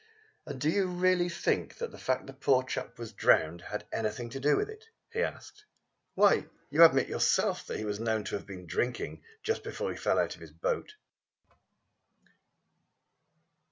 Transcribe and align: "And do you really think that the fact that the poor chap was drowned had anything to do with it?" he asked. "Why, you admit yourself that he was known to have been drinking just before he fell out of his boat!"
"And 0.47 0.59
do 0.59 0.67
you 0.67 0.87
really 0.87 1.29
think 1.29 1.75
that 1.77 1.91
the 1.91 1.99
fact 1.99 2.25
that 2.25 2.33
the 2.33 2.39
poor 2.39 2.63
chap 2.63 2.97
was 2.97 3.13
drowned 3.13 3.61
had 3.61 3.85
anything 3.93 4.31
to 4.31 4.39
do 4.39 4.57
with 4.57 4.67
it?" 4.67 4.89
he 5.13 5.21
asked. 5.21 5.65
"Why, 6.15 6.47
you 6.71 6.83
admit 6.83 7.07
yourself 7.07 7.67
that 7.67 7.77
he 7.77 7.85
was 7.85 7.99
known 7.99 8.23
to 8.23 8.35
have 8.35 8.47
been 8.47 8.65
drinking 8.65 9.21
just 9.43 9.61
before 9.63 9.91
he 9.91 9.97
fell 9.97 10.17
out 10.17 10.33
of 10.33 10.41
his 10.41 10.49
boat!" 10.51 10.95